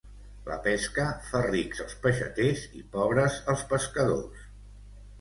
[0.45, 4.53] La pesca fa rics els peixaters i pobres els pescadors.